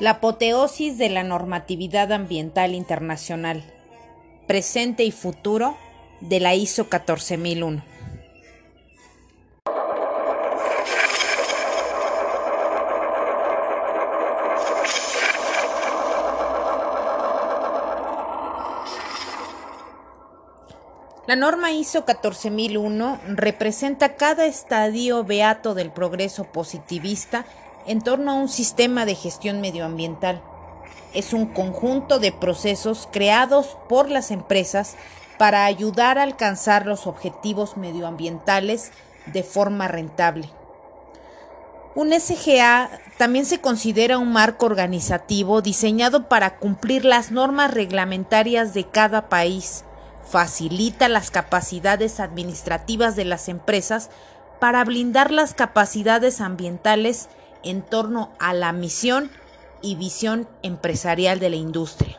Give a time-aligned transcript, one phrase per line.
[0.00, 3.62] La apoteosis de la normatividad ambiental internacional,
[4.46, 5.76] presente y futuro
[6.22, 7.84] de la ISO 14001.
[21.26, 27.44] La norma ISO 14001 representa cada estadio beato del progreso positivista
[27.86, 30.42] en torno a un sistema de gestión medioambiental.
[31.14, 34.96] Es un conjunto de procesos creados por las empresas
[35.38, 38.92] para ayudar a alcanzar los objetivos medioambientales
[39.26, 40.50] de forma rentable.
[41.94, 48.84] Un SGA también se considera un marco organizativo diseñado para cumplir las normas reglamentarias de
[48.84, 49.84] cada país
[50.30, 54.10] facilita las capacidades administrativas de las empresas
[54.60, 57.28] para blindar las capacidades ambientales
[57.64, 59.30] en torno a la misión
[59.82, 62.18] y visión empresarial de la industria.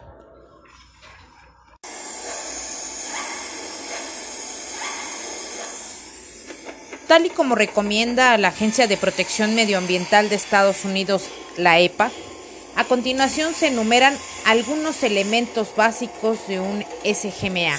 [7.07, 11.23] Tal y como recomienda la Agencia de Protección Medioambiental de Estados Unidos,
[11.57, 12.09] la EPA,
[12.77, 17.77] a continuación se enumeran algunos elementos básicos de un SGMA,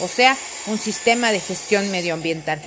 [0.00, 0.34] o sea,
[0.66, 2.58] un sistema de gestión medioambiental.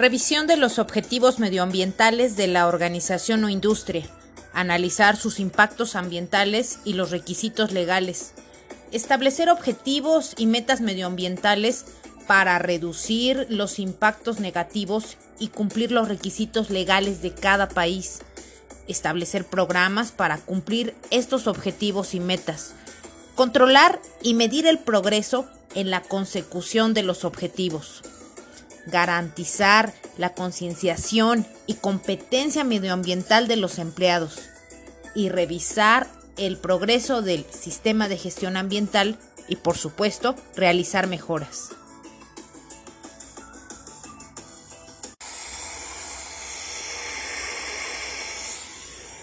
[0.00, 4.06] Revisión de los objetivos medioambientales de la organización o industria.
[4.54, 8.32] Analizar sus impactos ambientales y los requisitos legales.
[8.92, 11.84] Establecer objetivos y metas medioambientales
[12.26, 18.20] para reducir los impactos negativos y cumplir los requisitos legales de cada país,
[18.88, 22.72] establecer programas para cumplir estos objetivos y metas,
[23.34, 28.02] controlar y medir el progreso en la consecución de los objetivos,
[28.86, 34.40] garantizar la concienciación y competencia medioambiental de los empleados
[35.14, 39.18] y revisar el progreso del sistema de gestión ambiental
[39.48, 41.70] y por supuesto realizar mejoras.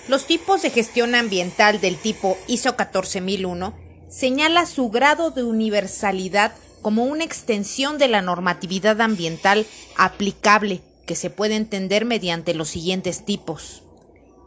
[0.08, 3.74] Los tipos de gestión ambiental del tipo ISO 14001
[4.10, 6.54] señala su grado de universalidad
[6.88, 9.66] como una extensión de la normatividad ambiental
[9.98, 13.84] aplicable que se puede entender mediante los siguientes tipos.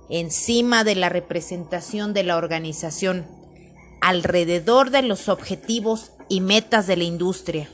[0.09, 3.27] Encima de la representación de la organización,
[4.01, 7.69] alrededor de los objetivos y metas de la industria,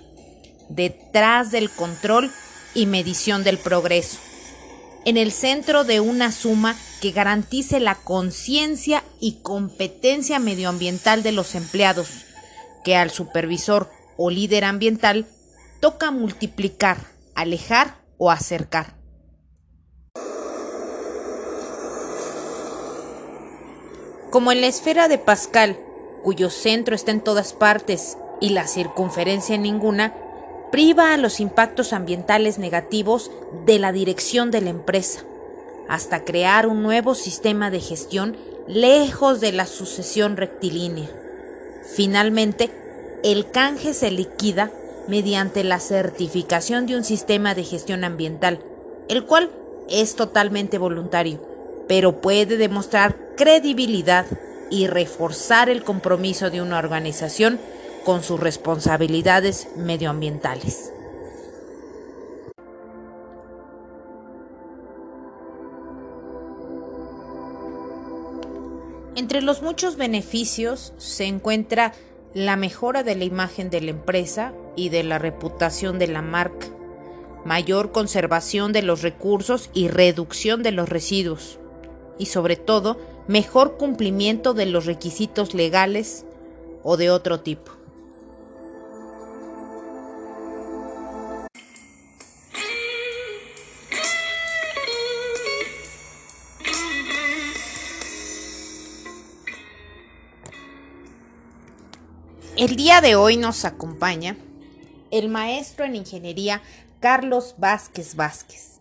[0.68, 2.32] detrás del control
[2.74, 4.18] y medición del progreso
[5.04, 11.54] en el centro de una suma que garantice la conciencia y competencia medioambiental de los
[11.54, 12.08] empleados,
[12.82, 15.26] que al supervisor o líder ambiental
[15.80, 16.98] toca multiplicar,
[17.34, 18.94] alejar o acercar.
[24.30, 25.78] Como en la esfera de Pascal,
[26.22, 30.14] cuyo centro está en todas partes y la circunferencia en ninguna,
[30.72, 33.30] priva a los impactos ambientales negativos
[33.64, 35.20] de la dirección de la empresa,
[35.88, 41.08] hasta crear un nuevo sistema de gestión lejos de la sucesión rectilínea.
[41.94, 42.70] Finalmente,
[43.22, 44.70] el canje se liquida
[45.08, 48.60] mediante la certificación de un sistema de gestión ambiental,
[49.08, 49.50] el cual
[49.88, 51.40] es totalmente voluntario,
[51.88, 54.26] pero puede demostrar credibilidad
[54.70, 57.60] y reforzar el compromiso de una organización
[58.04, 60.92] con sus responsabilidades medioambientales.
[69.16, 71.94] Entre los muchos beneficios se encuentra
[72.36, 76.66] la mejora de la imagen de la empresa y de la reputación de la marca,
[77.46, 81.58] mayor conservación de los recursos y reducción de los residuos,
[82.18, 86.26] y sobre todo mejor cumplimiento de los requisitos legales
[86.82, 87.72] o de otro tipo.
[102.56, 104.34] El día de hoy nos acompaña
[105.10, 106.62] el maestro en ingeniería
[107.00, 108.80] Carlos Vázquez Vázquez.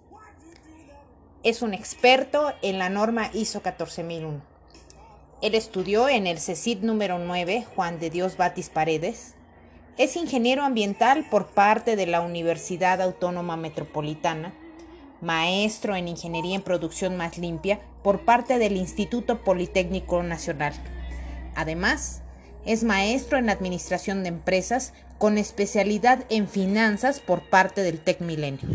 [1.44, 4.42] Es un experto en la norma ISO 14001.
[5.42, 9.36] Él estudió en el CECID número 9 Juan de Dios Batis Paredes.
[9.98, 14.54] Es ingeniero ambiental por parte de la Universidad Autónoma Metropolitana,
[15.19, 20.74] maestro en ingeniería en producción más limpia por parte del Instituto Politécnico Nacional.
[21.56, 22.21] Además,
[22.66, 28.68] es maestro en administración de empresas con especialidad en finanzas por parte del Tec Milenio.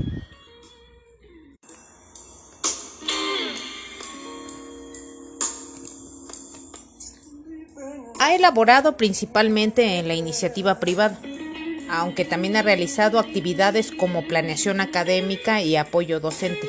[8.20, 11.18] Ha elaborado principalmente en la iniciativa privada,
[11.90, 16.68] aunque también ha realizado actividades como planeación académica y apoyo docente.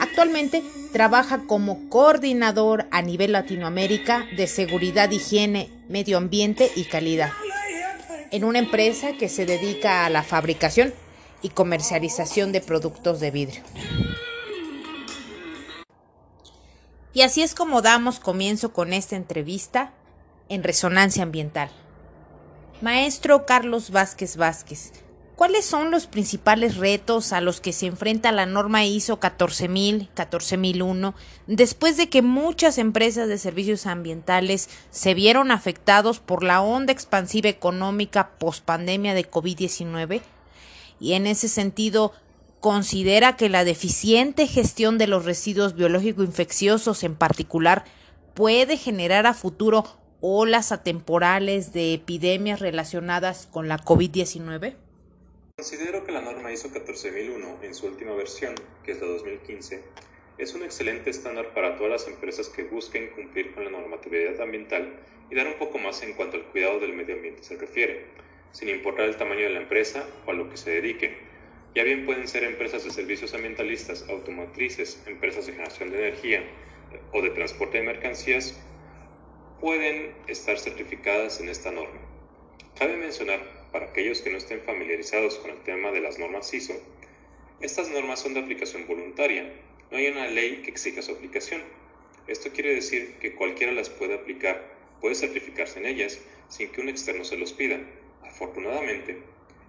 [0.00, 0.62] Actualmente
[0.92, 7.32] trabaja como coordinador a nivel Latinoamérica de seguridad, higiene, medio ambiente y calidad
[8.30, 10.92] en una empresa que se dedica a la fabricación
[11.42, 13.62] y comercialización de productos de vidrio.
[17.12, 19.92] Y así es como damos comienzo con esta entrevista
[20.48, 21.70] en Resonancia Ambiental.
[22.82, 24.92] Maestro Carlos Vázquez Vázquez,
[25.36, 31.14] ¿Cuáles son los principales retos a los que se enfrenta la norma ISO 14000, 14001,
[31.46, 37.50] después de que muchas empresas de servicios ambientales se vieron afectados por la onda expansiva
[37.50, 40.22] económica post-pandemia de COVID-19?
[41.00, 42.14] Y en ese sentido,
[42.60, 47.84] considera que la deficiente gestión de los residuos biológico-infecciosos en particular
[48.32, 49.84] puede generar a futuro
[50.22, 54.76] olas atemporales de epidemias relacionadas con la COVID-19?
[55.58, 58.54] Considero que la norma ISO 14001 en su última versión,
[58.84, 59.82] que es la 2015,
[60.36, 65.00] es un excelente estándar para todas las empresas que busquen cumplir con la normatividad ambiental
[65.30, 68.04] y dar un poco más en cuanto al cuidado del medio ambiente se refiere,
[68.52, 71.16] sin importar el tamaño de la empresa o a lo que se dedique.
[71.74, 76.44] Ya bien pueden ser empresas de servicios ambientalistas, automotrices, empresas de generación de energía
[77.14, 78.60] o de transporte de mercancías,
[79.58, 82.02] pueden estar certificadas en esta norma.
[82.78, 86.72] Cabe mencionar para aquellos que no estén familiarizados con el tema de las normas ISO,
[87.60, 89.52] estas normas son de aplicación voluntaria,
[89.90, 91.60] no hay una ley que exija su aplicación.
[92.26, 94.64] Esto quiere decir que cualquiera las puede aplicar,
[95.02, 96.18] puede certificarse en ellas
[96.48, 97.78] sin que un externo se los pida.
[98.22, 99.18] Afortunadamente,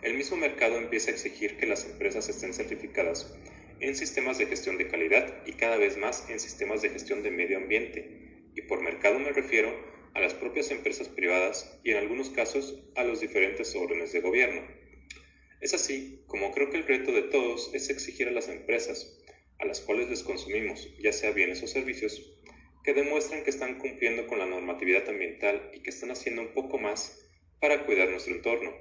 [0.02, 3.36] el mismo mercado empieza a exigir que las empresas estén certificadas
[3.82, 7.32] en sistemas de gestión de calidad y cada vez más en sistemas de gestión de
[7.32, 8.40] medio ambiente.
[8.56, 13.04] Y por mercado me refiero a las propias empresas privadas y en algunos casos a
[13.04, 14.68] los diferentes órdenes de gobierno.
[15.62, 19.16] Es así como creo que el reto de todos es exigir a las empresas,
[19.60, 22.34] a las cuales les consumimos, ya sea bienes o servicios,
[22.84, 26.80] que demuestren que están cumpliendo con la normatividad ambiental y que están haciendo un poco
[26.80, 27.30] más
[27.62, 28.74] para cuidar nuestro entorno,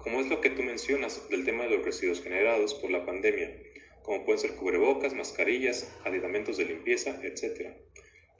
[0.00, 3.56] como es lo que tú mencionas del tema de los residuos generados por la pandemia,
[4.02, 7.91] como pueden ser cubrebocas, mascarillas, aditamentos de limpieza, etc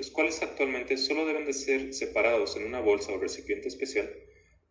[0.03, 4.13] los cuales actualmente solo deben de ser separados en una bolsa o recipiente especial,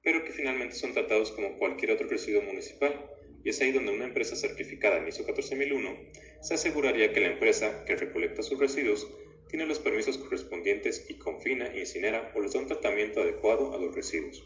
[0.03, 3.09] pero que finalmente son tratados como cualquier otro residuo municipal,
[3.41, 5.97] y es ahí donde una empresa certificada en ISO 14001
[6.41, 9.07] se aseguraría que la empresa que recolecta sus residuos
[9.47, 13.95] tiene los permisos correspondientes y confina, incinera o les da un tratamiento adecuado a los
[13.95, 14.45] residuos.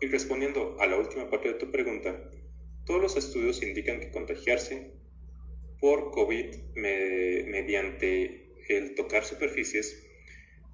[0.00, 2.30] Y respondiendo a la última parte de tu pregunta,
[2.86, 4.92] todos los estudios indican que contagiarse
[5.80, 10.04] por COVID mediante el tocar superficies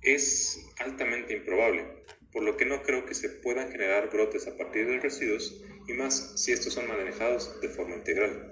[0.03, 1.87] es altamente improbable,
[2.33, 5.93] por lo que no creo que se puedan generar brotes a partir de residuos y
[5.93, 8.51] más si estos son manejados de forma integral.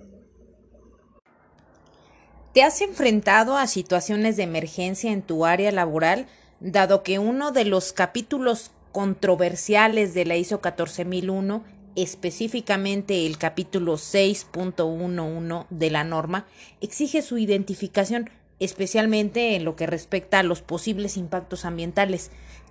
[2.55, 6.27] ¿Te has enfrentado a situaciones de emergencia en tu área laboral,
[6.61, 11.65] dado que uno de los capítulos controversiales de la ISO 14001,
[11.97, 16.47] específicamente el capítulo 6.11 de la norma,
[16.83, 18.29] exige su identificación
[18.61, 22.31] especialmente en lo que respecta a los posibles impactos ambientales.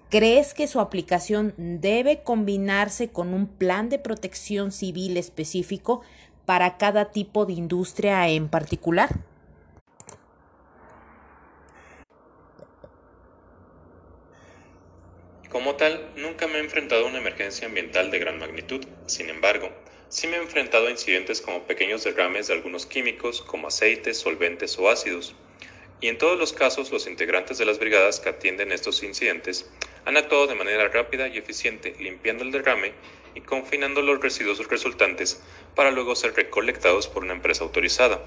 [0.10, 6.02] ¿Crees que su aplicación debe combinarse con un plan de protección civil específico
[6.46, 9.10] para cada tipo de industria en particular?
[15.50, 18.86] Como tal, nunca me he enfrentado a una emergencia ambiental de gran magnitud.
[19.06, 19.70] Sin embargo,
[20.10, 24.78] sí me he enfrentado a incidentes como pequeños derrames de algunos químicos como aceites, solventes
[24.78, 25.36] o ácidos
[26.02, 29.70] y en todos los casos los integrantes de las brigadas que atienden estos incidentes
[30.04, 32.94] han actuado de manera rápida y eficiente limpiando el derrame
[33.36, 35.42] y confinando los residuos resultantes
[35.76, 38.20] para luego ser recolectados por una empresa autorizada.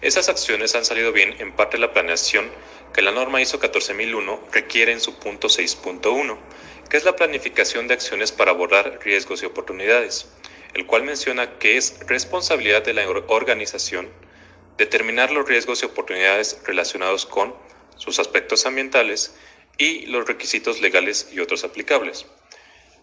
[0.00, 2.48] Esas acciones han salido bien en parte de la planeación
[2.94, 6.38] que la norma ISO 14001 requiere en su punto 6.1,
[6.88, 10.28] que es la planificación de acciones para abordar riesgos y oportunidades,
[10.74, 14.08] el cual menciona que es responsabilidad de la organización
[14.78, 17.54] determinar los riesgos y oportunidades relacionados con
[17.96, 19.34] sus aspectos ambientales
[19.76, 22.26] y los requisitos legales y otros aplicables.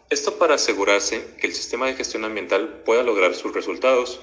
[0.09, 4.21] Esto para asegurarse que el sistema de gestión ambiental pueda lograr sus resultados,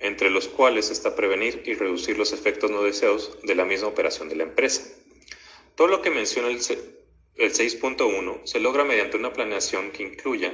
[0.00, 4.28] entre los cuales está prevenir y reducir los efectos no deseados de la misma operación
[4.28, 4.82] de la empresa.
[5.76, 10.52] Todo lo que menciona el 6.1 se logra mediante una planeación que incluya,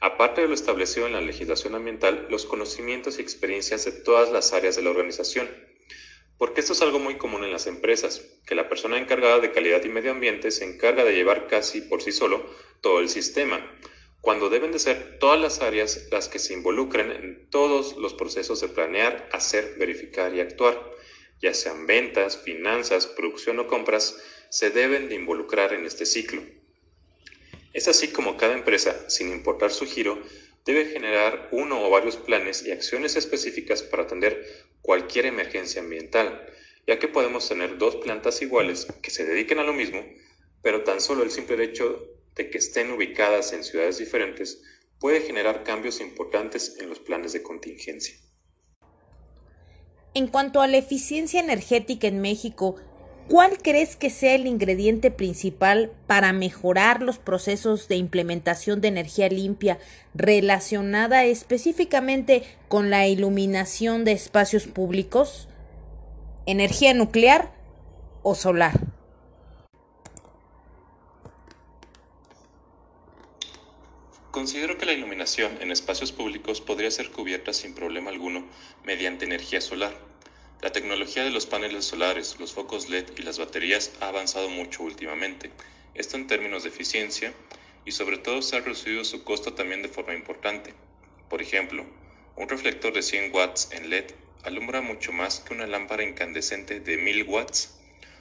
[0.00, 4.52] aparte de lo establecido en la legislación ambiental, los conocimientos y experiencias de todas las
[4.52, 5.48] áreas de la organización,
[6.40, 9.84] porque esto es algo muy común en las empresas, que la persona encargada de calidad
[9.84, 12.42] y medio ambiente se encarga de llevar casi por sí solo
[12.80, 13.60] todo el sistema,
[14.22, 18.58] cuando deben de ser todas las áreas las que se involucren en todos los procesos
[18.62, 20.82] de planear, hacer, verificar y actuar,
[21.42, 24.16] ya sean ventas, finanzas, producción o compras,
[24.48, 26.40] se deben de involucrar en este ciclo.
[27.74, 30.18] Es así como cada empresa, sin importar su giro,
[30.64, 36.46] debe generar uno o varios planes y acciones específicas para atender cualquier emergencia ambiental,
[36.86, 40.04] ya que podemos tener dos plantas iguales que se dediquen a lo mismo,
[40.62, 44.62] pero tan solo el simple hecho de que estén ubicadas en ciudades diferentes
[44.98, 48.14] puede generar cambios importantes en los planes de contingencia.
[50.12, 52.76] En cuanto a la eficiencia energética en México,
[53.30, 59.28] ¿cuál crees que sea el ingrediente principal para mejorar los procesos de implementación de energía
[59.28, 59.78] limpia
[60.14, 65.48] relacionada específicamente con la iluminación de espacios públicos?
[66.44, 67.54] ¿Energía nuclear
[68.24, 68.80] o solar?
[74.32, 78.44] Considero que la iluminación en espacios públicos podría ser cubierta sin problema alguno
[78.84, 80.09] mediante energía solar.
[80.62, 84.82] La tecnología de los paneles solares, los focos LED y las baterías ha avanzado mucho
[84.82, 85.50] últimamente,
[85.94, 87.32] esto en términos de eficiencia,
[87.86, 90.74] y sobre todo se ha reducido su costo también de forma importante.
[91.30, 91.86] Por ejemplo,
[92.36, 94.12] un reflector de 100 watts en LED
[94.42, 97.80] alumbra mucho más que una lámpara incandescente de 1000 watts.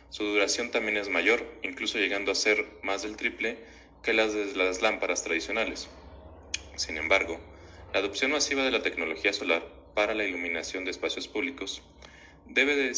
[0.09, 3.57] Su duración también es mayor, incluso llegando a ser más del triple
[4.01, 5.89] que las de las lámparas tradicionales.
[6.77, 7.37] Sin embargo,
[7.91, 11.81] la adopción masiva de la tecnología solar para la iluminación de espacios públicos
[12.49, 12.93] debe de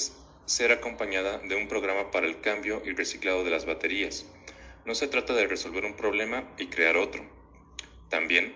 [0.45, 4.25] ser acompañada de un programa para el cambio y reciclado de las baterías.
[4.85, 7.23] No se trata de resolver un problema y crear otro.
[8.09, 8.55] También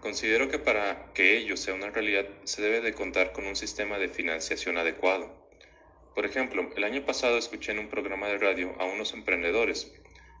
[0.00, 3.98] considero que para que ello sea una realidad se debe de contar con un sistema
[3.98, 5.48] de financiación adecuado.
[6.14, 9.90] Por ejemplo, el año pasado escuché en un programa de radio a unos emprendedores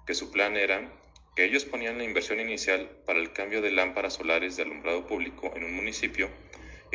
[0.06, 0.92] que su plan era
[1.34, 5.52] que ellos ponían la inversión inicial para el cambio de lámparas solares de alumbrado público
[5.56, 6.30] en un municipio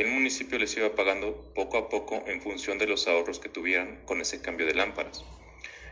[0.01, 4.06] el municipio les iba pagando poco a poco en función de los ahorros que tuvieran
[4.06, 5.25] con ese cambio de lámparas.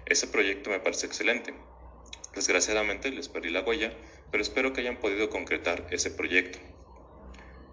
[0.06, 1.54] Ese proyecto me parece excelente.
[2.34, 3.94] Desgraciadamente les perdí la huella,
[4.32, 6.60] pero espero que hayan podido concretar ese proyecto.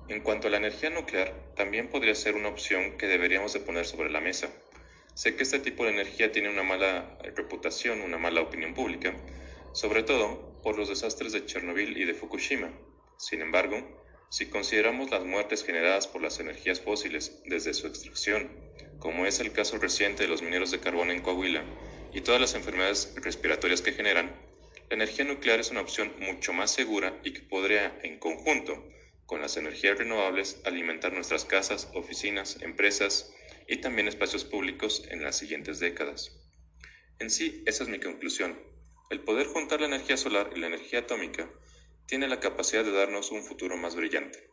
[0.08, 3.86] En cuanto a la energía nuclear, también podría ser una opción que deberíamos de poner
[3.86, 4.50] sobre la mesa.
[5.14, 9.14] Sé que este tipo de energía tiene una mala reputación, una mala opinión pública,
[9.72, 12.72] sobre todo por los desastres de Chernobyl y de Fukushima.
[13.16, 13.76] Sin embargo,
[14.30, 18.50] si consideramos las muertes generadas por las energías fósiles desde su extracción,
[18.98, 21.64] como es el caso reciente de los mineros de carbón en Coahuila,
[22.12, 24.34] y todas las enfermedades respiratorias que generan,
[24.90, 28.84] la energía nuclear es una opción mucho más segura y que podría, en conjunto
[29.26, 33.32] con las energías renovables, alimentar nuestras casas, oficinas, empresas
[33.66, 36.38] y también espacios públicos en las siguientes décadas.
[37.18, 38.58] En sí, esa es mi conclusión.
[39.10, 41.50] El poder juntar la energía solar y la energía atómica
[42.06, 44.50] tiene la capacidad de darnos un futuro más brillante.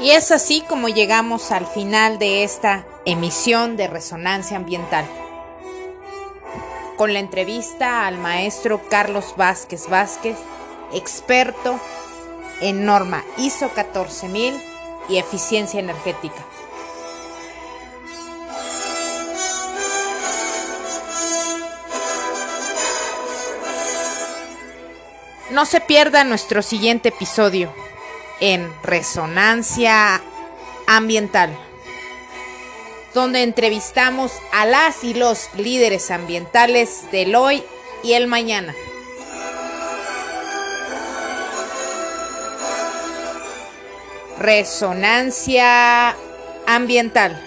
[0.00, 5.06] Y es así como llegamos al final de esta emisión de Resonancia Ambiental
[6.96, 10.36] con la entrevista al maestro Carlos Vázquez Vázquez,
[10.94, 11.78] experto
[12.60, 14.54] en norma ISO 14000
[15.08, 16.44] y eficiencia energética.
[25.50, 27.72] No se pierda nuestro siguiente episodio
[28.40, 30.20] en Resonancia
[30.86, 31.56] Ambiental
[33.14, 37.62] donde entrevistamos a las y los líderes ambientales del hoy
[38.02, 38.74] y el mañana.
[44.38, 46.14] Resonancia
[46.66, 47.38] ambiental.